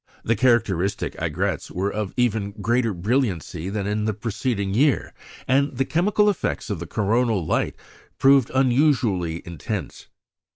The 0.23 0.35
characteristic 0.35 1.15
aigrettes 1.21 1.69
were 1.69 1.91
of 1.93 2.11
even 2.17 2.53
greater 2.53 2.91
brilliancy 2.91 3.69
than 3.69 3.85
in 3.85 4.05
the 4.05 4.15
preceding 4.15 4.73
year, 4.73 5.13
and 5.47 5.77
the 5.77 5.85
chemical 5.85 6.27
effects 6.27 6.71
of 6.71 6.79
the 6.79 6.87
coronal 6.87 7.45
light 7.45 7.75
proved 8.17 8.49
unusually 8.51 9.43
intense. 9.45 10.07